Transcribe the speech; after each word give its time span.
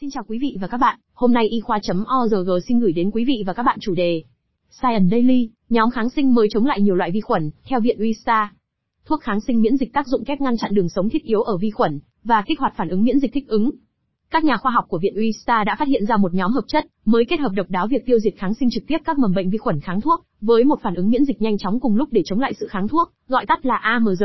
Xin 0.00 0.10
chào 0.10 0.24
quý 0.28 0.38
vị 0.38 0.56
và 0.60 0.66
các 0.66 0.76
bạn, 0.76 0.98
hôm 1.12 1.32
nay 1.32 1.48
y 1.48 1.60
khoa.org 1.60 2.50
xin 2.68 2.80
gửi 2.80 2.92
đến 2.92 3.10
quý 3.10 3.24
vị 3.24 3.42
và 3.46 3.52
các 3.52 3.62
bạn 3.62 3.78
chủ 3.80 3.94
đề 3.94 4.22
Science 4.70 5.08
Daily, 5.10 5.50
nhóm 5.68 5.90
kháng 5.90 6.10
sinh 6.10 6.34
mới 6.34 6.48
chống 6.50 6.66
lại 6.66 6.80
nhiều 6.80 6.94
loại 6.94 7.10
vi 7.10 7.20
khuẩn, 7.20 7.50
theo 7.64 7.80
Viện 7.80 8.00
Uisa. 8.00 8.52
Thuốc 9.04 9.20
kháng 9.20 9.40
sinh 9.40 9.62
miễn 9.62 9.76
dịch 9.76 9.92
tác 9.92 10.06
dụng 10.06 10.24
kép 10.24 10.40
ngăn 10.40 10.56
chặn 10.56 10.74
đường 10.74 10.88
sống 10.88 11.08
thiết 11.08 11.22
yếu 11.22 11.42
ở 11.42 11.56
vi 11.56 11.70
khuẩn, 11.70 12.00
và 12.24 12.42
kích 12.46 12.58
hoạt 12.60 12.72
phản 12.76 12.88
ứng 12.88 13.04
miễn 13.04 13.18
dịch 13.18 13.32
thích 13.32 13.48
ứng. 13.48 13.70
Các 14.30 14.44
nhà 14.44 14.56
khoa 14.56 14.72
học 14.72 14.84
của 14.88 14.98
Viện 14.98 15.16
Uisa 15.16 15.64
đã 15.64 15.76
phát 15.78 15.88
hiện 15.88 16.06
ra 16.06 16.16
một 16.16 16.34
nhóm 16.34 16.52
hợp 16.52 16.64
chất 16.66 16.86
mới 17.04 17.24
kết 17.24 17.40
hợp 17.40 17.52
độc 17.52 17.70
đáo 17.70 17.86
việc 17.86 18.06
tiêu 18.06 18.18
diệt 18.18 18.34
kháng 18.36 18.54
sinh 18.54 18.70
trực 18.70 18.84
tiếp 18.86 18.98
các 19.04 19.18
mầm 19.18 19.34
bệnh 19.34 19.50
vi 19.50 19.58
khuẩn 19.58 19.80
kháng 19.80 20.00
thuốc, 20.00 20.26
với 20.40 20.64
một 20.64 20.80
phản 20.82 20.94
ứng 20.94 21.10
miễn 21.10 21.24
dịch 21.24 21.42
nhanh 21.42 21.58
chóng 21.58 21.80
cùng 21.80 21.96
lúc 21.96 22.08
để 22.12 22.22
chống 22.24 22.40
lại 22.40 22.54
sự 22.60 22.66
kháng 22.70 22.88
thuốc, 22.88 23.12
gọi 23.28 23.46
tắt 23.46 23.66
là 23.66 23.76
AMR. 23.76 24.24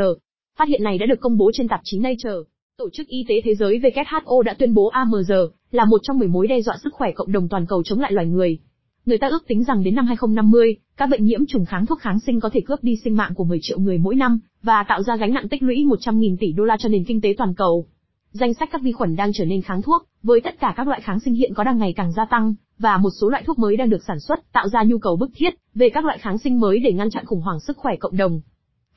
Phát 0.58 0.68
hiện 0.68 0.82
này 0.82 0.98
đã 0.98 1.06
được 1.06 1.20
công 1.20 1.36
bố 1.36 1.50
trên 1.54 1.68
tạp 1.68 1.80
chí 1.84 1.98
Nature. 1.98 2.50
Tổ 2.78 2.90
chức 2.92 3.08
Y 3.08 3.24
tế 3.28 3.34
Thế 3.44 3.54
giới 3.54 3.78
WHO 3.78 4.42
đã 4.42 4.54
tuyên 4.58 4.74
bố 4.74 4.86
AMR 4.86 5.32
là 5.70 5.84
một 5.84 6.00
trong 6.02 6.18
10 6.18 6.28
mối 6.28 6.46
đe 6.46 6.60
dọa 6.60 6.76
sức 6.84 6.94
khỏe 6.94 7.12
cộng 7.12 7.32
đồng 7.32 7.48
toàn 7.48 7.66
cầu 7.66 7.82
chống 7.82 8.00
lại 8.00 8.12
loài 8.12 8.26
người. 8.26 8.58
Người 9.06 9.18
ta 9.18 9.28
ước 9.28 9.46
tính 9.48 9.64
rằng 9.64 9.82
đến 9.82 9.94
năm 9.94 10.06
2050, 10.06 10.76
các 10.96 11.06
bệnh 11.06 11.24
nhiễm 11.24 11.46
trùng 11.46 11.64
kháng 11.64 11.86
thuốc 11.86 12.00
kháng 12.00 12.20
sinh 12.20 12.40
có 12.40 12.50
thể 12.52 12.60
cướp 12.66 12.82
đi 12.82 12.96
sinh 13.04 13.16
mạng 13.16 13.34
của 13.34 13.44
10 13.44 13.58
triệu 13.62 13.78
người 13.78 13.98
mỗi 13.98 14.14
năm 14.14 14.40
và 14.62 14.84
tạo 14.88 15.02
ra 15.02 15.16
gánh 15.16 15.34
nặng 15.34 15.48
tích 15.48 15.62
lũy 15.62 15.76
100.000 15.76 16.36
tỷ 16.40 16.52
đô 16.52 16.64
la 16.64 16.76
cho 16.78 16.88
nền 16.88 17.04
kinh 17.04 17.20
tế 17.20 17.34
toàn 17.38 17.54
cầu. 17.54 17.86
Danh 18.32 18.54
sách 18.54 18.68
các 18.72 18.82
vi 18.82 18.92
khuẩn 18.92 19.16
đang 19.16 19.30
trở 19.34 19.44
nên 19.44 19.62
kháng 19.62 19.82
thuốc, 19.82 20.02
với 20.22 20.40
tất 20.40 20.60
cả 20.60 20.74
các 20.76 20.88
loại 20.88 21.00
kháng 21.00 21.20
sinh 21.20 21.34
hiện 21.34 21.54
có 21.54 21.64
đang 21.64 21.78
ngày 21.78 21.92
càng 21.96 22.12
gia 22.12 22.24
tăng, 22.24 22.54
và 22.78 22.96
một 22.96 23.10
số 23.20 23.28
loại 23.28 23.42
thuốc 23.46 23.58
mới 23.58 23.76
đang 23.76 23.90
được 23.90 24.04
sản 24.06 24.20
xuất, 24.20 24.52
tạo 24.52 24.68
ra 24.68 24.82
nhu 24.82 24.98
cầu 24.98 25.16
bức 25.16 25.30
thiết 25.34 25.54
về 25.74 25.88
các 25.88 26.04
loại 26.04 26.18
kháng 26.18 26.38
sinh 26.38 26.60
mới 26.60 26.78
để 26.78 26.92
ngăn 26.92 27.10
chặn 27.10 27.24
khủng 27.24 27.40
hoảng 27.40 27.60
sức 27.60 27.76
khỏe 27.76 27.96
cộng 27.96 28.16
đồng. 28.16 28.40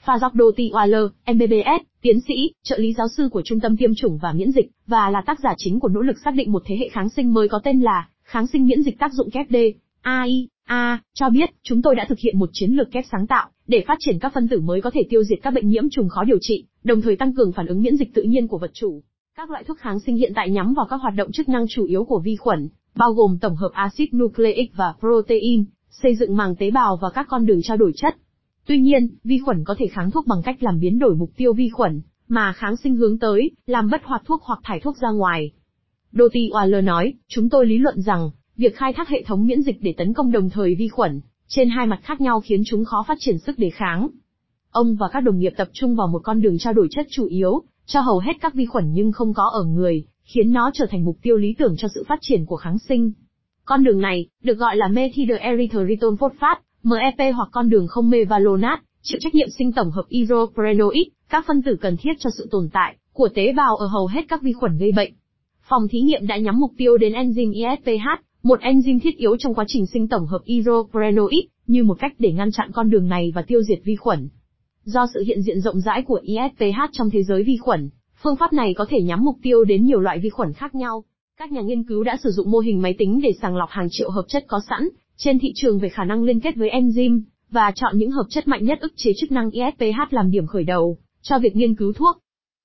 Fazogdo 0.06 0.52
Waller, 0.52 1.10
MBBS, 1.34 1.84
tiến 2.02 2.20
sĩ, 2.28 2.52
trợ 2.64 2.78
lý 2.78 2.94
giáo 2.94 3.08
sư 3.18 3.30
của 3.32 3.42
Trung 3.46 3.60
tâm 3.60 3.78
Tiêm 3.78 3.96
chủng 3.96 4.18
và 4.18 4.34
Miễn 4.34 4.52
dịch, 4.52 4.72
và 4.88 5.10
là 5.10 5.22
tác 5.26 5.40
giả 5.40 5.54
chính 5.58 5.80
của 5.80 5.88
nỗ 5.88 6.02
lực 6.02 6.18
xác 6.26 6.32
định 6.36 6.52
một 6.52 6.64
thế 6.66 6.78
hệ 6.80 6.90
kháng 6.90 7.10
sinh 7.10 7.34
mới 7.34 7.48
có 7.48 7.60
tên 7.64 7.80
là 7.80 8.08
kháng 8.24 8.48
sinh 8.48 8.68
miễn 8.68 8.84
dịch 8.84 9.00
tác 9.00 9.14
dụng 9.14 9.30
kép 9.30 9.48
D, 9.50 9.56
AI, 10.02 10.48
A, 10.66 11.00
cho 11.14 11.30
biết, 11.30 11.50
chúng 11.64 11.82
tôi 11.82 11.96
đã 11.96 12.06
thực 12.10 12.20
hiện 12.20 12.40
một 12.40 12.50
chiến 12.54 12.72
lược 12.72 12.92
kép 12.92 13.06
sáng 13.12 13.28
tạo, 13.28 13.50
để 13.68 13.84
phát 13.88 13.98
triển 14.00 14.20
các 14.20 14.34
phân 14.34 14.48
tử 14.48 14.60
mới 14.60 14.82
có 14.82 14.92
thể 14.94 15.02
tiêu 15.10 15.24
diệt 15.24 15.40
các 15.42 15.54
bệnh 15.54 15.68
nhiễm 15.68 15.90
trùng 15.90 16.10
khó 16.10 16.24
điều 16.24 16.38
trị, 16.42 16.66
đồng 16.84 17.02
thời 17.02 17.16
tăng 17.16 17.34
cường 17.34 17.52
phản 17.52 17.68
ứng 17.68 17.82
miễn 17.82 17.98
dịch 17.98 18.14
tự 18.14 18.22
nhiên 18.22 18.48
của 18.48 18.58
vật 18.58 18.72
chủ. 18.74 19.02
Các 19.38 19.50
loại 19.50 19.64
thuốc 19.64 19.78
kháng 19.78 20.00
sinh 20.00 20.16
hiện 20.16 20.32
tại 20.36 20.50
nhắm 20.50 20.74
vào 20.74 20.86
các 20.90 20.96
hoạt 20.96 21.14
động 21.16 21.32
chức 21.32 21.50
năng 21.50 21.66
chủ 21.70 21.86
yếu 21.86 22.04
của 22.04 22.20
vi 22.20 22.36
khuẩn, 22.36 22.70
bao 22.96 23.14
gồm 23.14 23.38
tổng 23.42 23.56
hợp 23.56 23.72
axit 23.74 24.14
nucleic 24.14 24.76
và 24.76 24.94
protein, 25.00 25.66
xây 25.90 26.16
dựng 26.16 26.38
màng 26.38 26.56
tế 26.56 26.72
bào 26.72 26.98
và 27.02 27.10
các 27.10 27.28
con 27.30 27.46
đường 27.46 27.62
trao 27.62 27.78
đổi 27.78 27.92
chất. 27.96 28.16
Tuy 28.70 28.80
nhiên, 28.80 29.08
vi 29.24 29.40
khuẩn 29.40 29.64
có 29.64 29.76
thể 29.78 29.88
kháng 29.88 30.12
thuốc 30.12 30.28
bằng 30.28 30.42
cách 30.46 30.64
làm 30.64 30.80
biến 30.80 31.00
đổi 31.00 31.16
mục 31.16 31.32
tiêu 31.38 31.54
vi 31.54 31.70
khuẩn, 31.70 32.02
mà 32.28 32.54
kháng 32.54 32.78
sinh 32.78 32.96
hướng 32.96 33.20
tới, 33.20 33.52
làm 33.66 33.90
bất 33.90 34.02
hoạt 34.04 34.22
thuốc 34.26 34.44
hoặc 34.44 34.60
thải 34.64 34.80
thuốc 34.80 34.98
ra 34.98 35.10
ngoài. 35.10 35.52
Dottie 36.12 36.50
Waller 36.50 36.84
nói, 36.84 37.14
chúng 37.28 37.50
tôi 37.50 37.66
lý 37.66 37.78
luận 37.78 38.02
rằng, 38.02 38.30
việc 38.58 38.76
khai 38.76 38.94
thác 38.94 39.10
hệ 39.10 39.24
thống 39.24 39.48
miễn 39.48 39.62
dịch 39.62 39.78
để 39.82 39.94
tấn 39.98 40.14
công 40.14 40.32
đồng 40.32 40.50
thời 40.50 40.76
vi 40.76 40.88
khuẩn, 40.88 41.22
trên 41.48 41.70
hai 41.70 41.88
mặt 41.88 42.00
khác 42.04 42.22
nhau 42.22 42.40
khiến 42.40 42.62
chúng 42.66 42.86
khó 42.86 43.04
phát 43.08 43.18
triển 43.20 43.38
sức 43.40 43.60
đề 43.60 43.70
kháng. 43.70 44.08
Ông 44.72 44.96
và 44.96 45.10
các 45.14 45.20
đồng 45.20 45.40
nghiệp 45.40 45.54
tập 45.58 45.68
trung 45.74 45.96
vào 45.96 46.08
một 46.08 46.22
con 46.24 46.42
đường 46.42 46.58
trao 46.58 46.74
đổi 46.74 46.88
chất 46.92 47.08
chủ 47.12 47.26
yếu, 47.26 47.64
cho 47.86 48.02
hầu 48.02 48.20
hết 48.20 48.34
các 48.42 48.54
vi 48.54 48.66
khuẩn 48.66 48.94
nhưng 48.94 49.12
không 49.12 49.34
có 49.34 49.44
ở 49.44 49.64
người, 49.64 50.06
khiến 50.24 50.52
nó 50.52 50.72
trở 50.74 50.86
thành 50.90 51.06
mục 51.06 51.18
tiêu 51.22 51.38
lý 51.38 51.54
tưởng 51.54 51.76
cho 51.78 51.88
sự 51.96 52.04
phát 52.08 52.20
triển 52.22 52.46
của 52.46 52.58
kháng 52.58 52.80
sinh. 52.80 53.12
Con 53.66 53.84
đường 53.84 54.00
này, 54.00 54.28
được 54.44 54.58
gọi 54.58 54.76
là 54.78 54.88
methyl 54.88 55.32
phosphate, 56.20 56.62
MEP 56.84 57.34
hoặc 57.36 57.50
con 57.52 57.70
đường 57.70 57.88
không 57.88 58.10
mevalonate, 58.10 58.82
chịu 59.02 59.20
trách 59.22 59.36
nhiệm 59.36 59.48
sinh 59.58 59.72
tổng 59.72 59.92
hợp 59.92 60.04
isoprenoid, 60.08 61.08
các 61.30 61.46
phân 61.48 61.62
tử 61.62 61.76
cần 61.82 61.98
thiết 61.98 62.12
cho 62.20 62.30
sự 62.38 62.48
tồn 62.52 62.70
tại 62.74 62.96
của 63.14 63.30
tế 63.36 63.54
bào 63.54 63.76
ở 63.76 63.88
hầu 63.88 64.08
hết 64.08 64.22
các 64.28 64.42
vi 64.42 64.54
khuẩn 64.54 64.78
gây 64.78 64.92
bệnh. 64.92 65.14
Phòng 65.70 65.88
thí 65.88 66.02
nghiệm 66.02 66.28
đã 66.28 66.38
nhắm 66.38 66.60
mục 66.60 66.72
tiêu 66.78 66.98
đến 66.98 67.14
enzyme 67.14 67.54
ISPH, 67.54 68.08
một 68.44 68.60
enzyme 68.60 69.00
thiết 69.00 69.18
yếu 69.18 69.38
trong 69.38 69.54
quá 69.54 69.66
trình 69.68 69.86
sinh 69.86 70.08
tổng 70.08 70.26
hợp 70.26 70.42
isoprenoid, 70.44 71.46
như 71.68 71.84
một 71.84 72.00
cách 72.00 72.14
để 72.20 72.32
ngăn 72.32 72.52
chặn 72.52 72.72
con 72.74 72.90
đường 72.90 73.08
này 73.08 73.32
và 73.36 73.42
tiêu 73.42 73.62
diệt 73.62 73.80
vi 73.84 73.96
khuẩn. 73.96 74.30
Do 74.84 75.08
sự 75.14 75.24
hiện 75.28 75.42
diện 75.42 75.62
rộng 75.62 75.82
rãi 75.82 76.02
của 76.02 76.22
ISPH 76.24 76.80
trong 76.92 77.10
thế 77.10 77.24
giới 77.24 77.44
vi 77.44 77.58
khuẩn, 77.58 77.90
phương 78.24 78.36
pháp 78.36 78.54
này 78.54 78.74
có 78.74 78.86
thể 78.90 79.02
nhắm 79.02 79.26
mục 79.26 79.36
tiêu 79.42 79.64
đến 79.64 79.86
nhiều 79.86 80.00
loại 80.00 80.20
vi 80.20 80.30
khuẩn 80.30 80.54
khác 80.54 80.76
nhau. 80.76 81.04
Các 81.40 81.52
nhà 81.52 81.62
nghiên 81.62 81.84
cứu 81.84 82.04
đã 82.04 82.18
sử 82.24 82.32
dụng 82.32 82.52
mô 82.52 82.60
hình 82.60 82.82
máy 82.82 82.96
tính 82.98 83.20
để 83.24 83.32
sàng 83.42 83.58
lọc 83.58 83.70
hàng 83.70 83.88
triệu 83.92 84.12
hợp 84.12 84.26
chất 84.28 84.46
có 84.48 84.62
sẵn 84.70 84.90
trên 85.18 85.40
thị 85.40 85.52
trường 85.56 85.80
về 85.80 85.90
khả 85.90 86.04
năng 86.04 86.24
liên 86.24 86.40
kết 86.40 86.56
với 86.56 86.70
enzyme 86.70 87.22
và 87.52 87.72
chọn 87.76 87.98
những 87.98 88.12
hợp 88.12 88.26
chất 88.30 88.48
mạnh 88.48 88.66
nhất 88.66 88.80
ức 88.82 88.94
chế 88.96 89.12
chức 89.18 89.32
năng 89.32 89.50
ISPH 89.52 90.14
làm 90.14 90.32
điểm 90.32 90.48
khởi 90.48 90.64
đầu 90.64 90.98
cho 91.22 91.40
việc 91.40 91.56
nghiên 91.56 91.76
cứu 91.76 91.94
thuốc. 91.94 92.18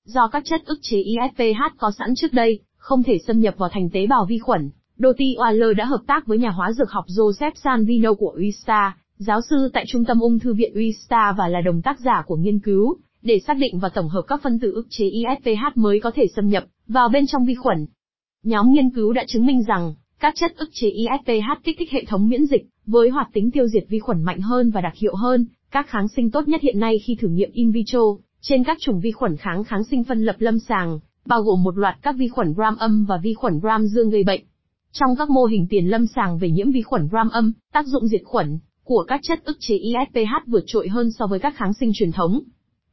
Do 0.05 0.27
các 0.27 0.43
chất 0.45 0.65
ức 0.65 0.79
chế 0.81 0.97
ISPH 0.97 1.77
có 1.77 1.91
sẵn 1.99 2.15
trước 2.15 2.33
đây, 2.33 2.59
không 2.77 3.03
thể 3.03 3.17
xâm 3.27 3.39
nhập 3.39 3.55
vào 3.57 3.69
thành 3.69 3.89
tế 3.89 4.07
bào 4.07 4.25
vi 4.25 4.39
khuẩn, 4.39 4.69
Doty 4.97 5.35
Waller 5.35 5.73
đã 5.73 5.85
hợp 5.85 6.01
tác 6.07 6.27
với 6.27 6.37
nhà 6.37 6.49
hóa 6.49 6.71
dược 6.71 6.91
học 6.91 7.05
Joseph 7.07 7.51
Sanvino 7.63 8.13
của 8.13 8.33
UISTA, 8.35 8.97
giáo 9.17 9.41
sư 9.49 9.69
tại 9.73 9.85
Trung 9.87 10.05
tâm 10.05 10.19
Ung 10.19 10.39
thư 10.39 10.53
viện 10.53 10.73
UISTA 10.73 11.35
và 11.37 11.47
là 11.47 11.61
đồng 11.61 11.81
tác 11.81 11.99
giả 11.99 12.23
của 12.25 12.35
nghiên 12.35 12.59
cứu, 12.59 12.97
để 13.21 13.39
xác 13.47 13.57
định 13.57 13.79
và 13.79 13.89
tổng 13.89 14.09
hợp 14.09 14.21
các 14.27 14.41
phân 14.43 14.59
tử 14.59 14.71
ức 14.71 14.87
chế 14.89 15.05
ISPH 15.05 15.77
mới 15.77 15.99
có 15.99 16.11
thể 16.15 16.27
xâm 16.35 16.49
nhập 16.49 16.63
vào 16.87 17.09
bên 17.09 17.27
trong 17.27 17.45
vi 17.45 17.55
khuẩn. 17.55 17.85
Nhóm 18.45 18.73
nghiên 18.73 18.89
cứu 18.89 19.13
đã 19.13 19.23
chứng 19.27 19.45
minh 19.45 19.63
rằng, 19.63 19.93
các 20.19 20.33
chất 20.35 20.55
ức 20.57 20.69
chế 20.73 20.89
ISPH 20.89 21.63
kích 21.63 21.75
thích 21.79 21.91
hệ 21.91 22.05
thống 22.07 22.29
miễn 22.29 22.45
dịch, 22.45 22.65
với 22.85 23.09
hoạt 23.09 23.27
tính 23.33 23.51
tiêu 23.51 23.67
diệt 23.67 23.83
vi 23.89 23.99
khuẩn 23.99 24.23
mạnh 24.23 24.41
hơn 24.41 24.71
và 24.71 24.81
đặc 24.81 24.93
hiệu 24.95 25.15
hơn, 25.15 25.45
các 25.71 25.87
kháng 25.87 26.07
sinh 26.07 26.31
tốt 26.31 26.47
nhất 26.47 26.61
hiện 26.61 26.79
nay 26.79 26.99
khi 26.99 27.15
thử 27.15 27.27
nghiệm 27.27 27.51
in 27.51 27.71
vitro, 27.71 27.99
trên 28.41 28.63
các 28.63 28.77
chủng 28.81 28.99
vi 28.99 29.11
khuẩn 29.11 29.37
kháng 29.37 29.63
kháng 29.63 29.83
sinh 29.83 30.03
phân 30.03 30.25
lập 30.25 30.35
lâm 30.39 30.59
sàng, 30.59 30.99
bao 31.25 31.41
gồm 31.41 31.63
một 31.63 31.77
loạt 31.77 31.97
các 32.01 32.15
vi 32.17 32.27
khuẩn 32.27 32.53
gram 32.53 32.75
âm 32.75 33.05
và 33.05 33.17
vi 33.17 33.33
khuẩn 33.33 33.59
gram 33.59 33.87
dương 33.87 34.09
gây 34.09 34.23
bệnh. 34.23 34.41
Trong 34.91 35.15
các 35.17 35.29
mô 35.29 35.45
hình 35.45 35.67
tiền 35.69 35.87
lâm 35.87 36.07
sàng 36.07 36.37
về 36.37 36.49
nhiễm 36.49 36.71
vi 36.71 36.81
khuẩn 36.81 37.07
gram 37.07 37.29
âm, 37.29 37.53
tác 37.73 37.85
dụng 37.87 38.07
diệt 38.07 38.21
khuẩn 38.25 38.59
của 38.83 39.05
các 39.07 39.19
chất 39.23 39.45
ức 39.45 39.57
chế 39.59 39.75
ISPH 39.75 40.47
vượt 40.47 40.63
trội 40.67 40.87
hơn 40.87 41.11
so 41.11 41.27
với 41.27 41.39
các 41.39 41.55
kháng 41.55 41.73
sinh 41.73 41.91
truyền 41.93 42.11
thống. 42.11 42.41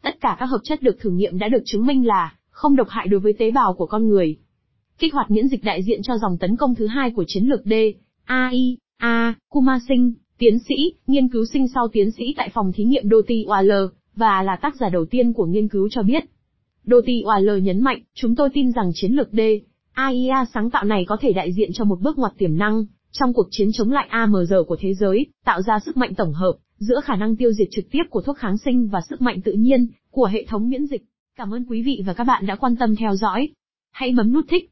Tất 0.02 0.20
cả 0.20 0.36
các 0.40 0.46
hợp 0.46 0.60
chất 0.64 0.82
được 0.82 1.00
thử 1.00 1.10
nghiệm 1.10 1.38
đã 1.38 1.48
được 1.48 1.62
chứng 1.64 1.86
minh 1.86 2.06
là 2.06 2.34
không 2.50 2.76
độc 2.76 2.88
hại 2.88 3.06
đối 3.06 3.20
với 3.20 3.32
tế 3.32 3.50
bào 3.50 3.74
của 3.74 3.86
con 3.86 4.08
người. 4.08 4.36
Kích 5.02 5.14
hoạt 5.14 5.30
miễn 5.30 5.48
dịch 5.48 5.64
đại 5.64 5.82
diện 5.82 6.02
cho 6.02 6.18
dòng 6.18 6.38
tấn 6.38 6.56
công 6.56 6.74
thứ 6.74 6.86
hai 6.86 7.10
của 7.10 7.24
chiến 7.26 7.44
lược 7.44 7.60
D, 7.64 7.72
AI, 8.24 8.76
A, 8.96 9.34
Kumar 9.48 9.82
Singh, 9.88 10.12
tiến 10.38 10.58
sĩ, 10.58 10.74
nghiên 11.06 11.28
cứu 11.28 11.44
sinh 11.52 11.68
sau 11.68 11.88
tiến 11.88 12.10
sĩ 12.10 12.34
tại 12.36 12.48
phòng 12.54 12.72
thí 12.72 12.84
nghiệm 12.84 13.10
Doti 13.10 13.44
Waller, 13.44 13.88
và 14.16 14.42
là 14.42 14.56
tác 14.56 14.76
giả 14.76 14.88
đầu 14.88 15.04
tiên 15.04 15.32
của 15.32 15.46
nghiên 15.46 15.68
cứu 15.68 15.88
cho 15.90 16.02
biết. 16.02 16.24
Doti 16.84 17.22
Waller 17.22 17.58
nhấn 17.58 17.80
mạnh, 17.80 18.00
chúng 18.14 18.34
tôi 18.34 18.48
tin 18.54 18.72
rằng 18.72 18.90
chiến 18.94 19.12
lược 19.12 19.28
D, 19.32 19.40
AIA 19.92 20.44
sáng 20.54 20.70
tạo 20.70 20.84
này 20.84 21.04
có 21.08 21.16
thể 21.20 21.32
đại 21.32 21.52
diện 21.52 21.70
cho 21.72 21.84
một 21.84 22.00
bước 22.00 22.18
ngoặt 22.18 22.32
tiềm 22.38 22.56
năng, 22.56 22.84
trong 23.12 23.32
cuộc 23.32 23.46
chiến 23.50 23.68
chống 23.72 23.92
lại 23.92 24.06
AMR 24.10 24.54
của 24.66 24.76
thế 24.80 24.94
giới, 24.94 25.26
tạo 25.44 25.62
ra 25.62 25.78
sức 25.78 25.96
mạnh 25.96 26.14
tổng 26.14 26.32
hợp, 26.32 26.52
giữa 26.78 27.00
khả 27.04 27.16
năng 27.16 27.36
tiêu 27.36 27.52
diệt 27.52 27.68
trực 27.70 27.84
tiếp 27.90 28.02
của 28.10 28.22
thuốc 28.22 28.36
kháng 28.36 28.58
sinh 28.58 28.88
và 28.88 29.00
sức 29.08 29.22
mạnh 29.22 29.40
tự 29.44 29.52
nhiên, 29.52 29.86
của 30.10 30.26
hệ 30.26 30.44
thống 30.48 30.68
miễn 30.68 30.86
dịch. 30.86 31.02
Cảm 31.36 31.54
ơn 31.54 31.64
quý 31.64 31.82
vị 31.82 32.02
và 32.06 32.14
các 32.14 32.24
bạn 32.24 32.46
đã 32.46 32.56
quan 32.56 32.76
tâm 32.76 32.96
theo 32.96 33.16
dõi. 33.16 33.48
Hãy 33.92 34.12
bấm 34.16 34.32
nút 34.32 34.44
thích, 34.48 34.71